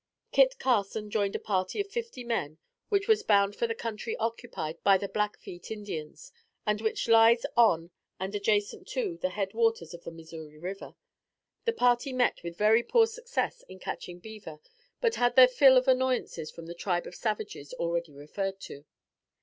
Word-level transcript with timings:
Kit 0.31 0.57
Carson 0.57 1.11
joined 1.11 1.35
a 1.35 1.39
party 1.39 1.79
of 1.79 1.87
fifty 1.87 2.23
men 2.23 2.57
which 2.89 3.07
was 3.07 3.21
bound 3.21 3.55
for 3.55 3.67
the 3.67 3.75
country 3.75 4.15
occupied 4.17 4.81
by 4.83 4.97
the 4.97 5.07
Blackfeet 5.07 5.69
Indians, 5.69 6.31
and 6.65 6.81
which 6.81 7.07
lies 7.07 7.45
on 7.55 7.91
and 8.19 8.33
adjacent 8.33 8.87
to 8.87 9.19
the 9.21 9.29
head 9.29 9.53
waters 9.53 9.93
of 9.93 10.03
the 10.03 10.09
Missouri 10.09 10.57
River. 10.57 10.95
The 11.65 11.73
party 11.73 12.13
met 12.13 12.41
with 12.41 12.57
very 12.57 12.81
poor 12.81 13.05
success 13.05 13.61
in 13.69 13.77
catching 13.77 14.17
beaver, 14.17 14.59
but 15.01 15.13
had 15.21 15.35
their 15.35 15.47
fill 15.47 15.77
of 15.77 15.87
annoyances 15.87 16.49
from 16.49 16.65
the 16.65 16.73
tribe 16.73 17.05
of 17.05 17.13
savages 17.13 17.71
already 17.75 18.11
referred 18.15 18.59
to. 18.61 18.85